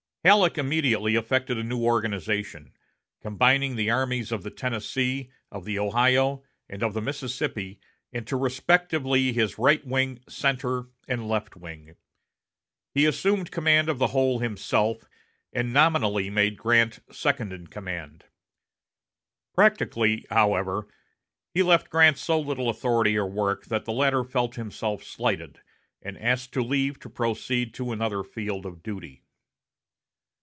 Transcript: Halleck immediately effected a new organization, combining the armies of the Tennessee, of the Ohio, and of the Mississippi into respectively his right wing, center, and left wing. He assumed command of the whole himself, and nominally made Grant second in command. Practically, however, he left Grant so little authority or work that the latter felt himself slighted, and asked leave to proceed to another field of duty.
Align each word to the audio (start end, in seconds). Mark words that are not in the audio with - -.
Halleck 0.23 0.59
immediately 0.59 1.15
effected 1.15 1.57
a 1.57 1.63
new 1.63 1.81
organization, 1.81 2.73
combining 3.23 3.75
the 3.75 3.89
armies 3.89 4.31
of 4.31 4.43
the 4.43 4.51
Tennessee, 4.51 5.31
of 5.51 5.65
the 5.65 5.79
Ohio, 5.79 6.43
and 6.69 6.83
of 6.83 6.93
the 6.93 7.01
Mississippi 7.01 7.79
into 8.11 8.37
respectively 8.37 9.33
his 9.33 9.57
right 9.57 9.83
wing, 9.83 10.19
center, 10.29 10.89
and 11.07 11.27
left 11.27 11.55
wing. 11.55 11.95
He 12.93 13.07
assumed 13.07 13.49
command 13.49 13.89
of 13.89 13.97
the 13.97 14.09
whole 14.13 14.37
himself, 14.37 15.09
and 15.51 15.73
nominally 15.73 16.29
made 16.29 16.55
Grant 16.55 16.99
second 17.11 17.51
in 17.51 17.65
command. 17.65 18.25
Practically, 19.55 20.27
however, 20.29 20.87
he 21.51 21.63
left 21.63 21.89
Grant 21.89 22.19
so 22.19 22.39
little 22.39 22.69
authority 22.69 23.17
or 23.17 23.25
work 23.25 23.65
that 23.65 23.85
the 23.85 23.91
latter 23.91 24.23
felt 24.23 24.53
himself 24.53 25.03
slighted, 25.03 25.61
and 25.99 26.15
asked 26.19 26.55
leave 26.55 26.99
to 26.99 27.09
proceed 27.09 27.73
to 27.73 27.91
another 27.91 28.21
field 28.21 28.67
of 28.67 28.83
duty. 28.83 29.23